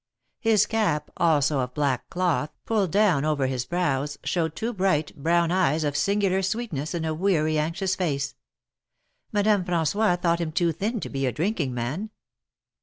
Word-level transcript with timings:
His 0.39 0.65
cap, 0.65 1.11
also 1.17 1.59
of 1.59 1.75
black 1.75 2.09
cloth, 2.09 2.49
pulled 2.65 2.89
down 2.91 3.23
over 3.23 3.45
his 3.45 3.65
brows, 3.65 4.17
showed 4.23 4.55
two 4.55 4.73
bright, 4.73 5.15
brown 5.15 5.51
eyes 5.51 5.83
of 5.83 5.95
singular 5.95 6.41
sweetness 6.41 6.95
in 6.95 7.05
a 7.05 7.13
weary, 7.13 7.59
anxious 7.59 7.95
face. 7.95 8.33
Madame 9.31 9.63
Fran9ois 9.63 10.19
thought 10.19 10.41
him 10.41 10.51
too 10.53 10.71
thin 10.71 10.99
to 11.01 11.09
be 11.09 11.27
a 11.27 11.31
drinking 11.31 11.75
man. 11.75 12.09